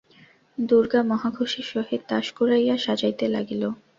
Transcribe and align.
-দুর্গা 0.57 0.99
মহাখুশির 1.03 1.67
সহিত 1.73 2.01
তাস 2.09 2.25
কুড়াইয়া 2.37 2.75
সাজাইতে 2.77 3.25
লাগিল। 3.27 3.63